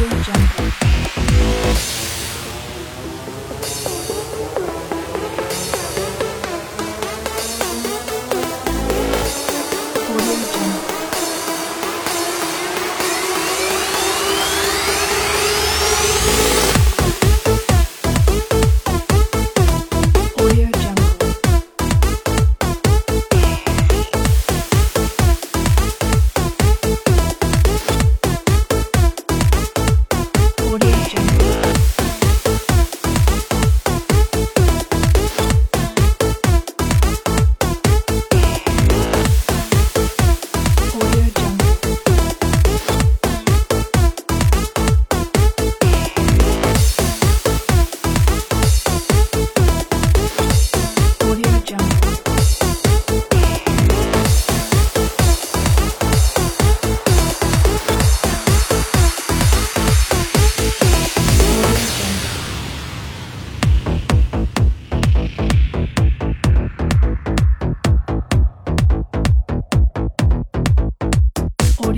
Audio 0.00 0.22
Jungle. 0.22 0.89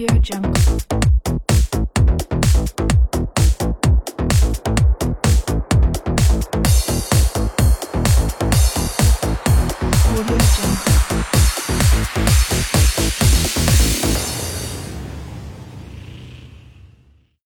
Pure 0.02 0.18
Jungle. 0.18 0.91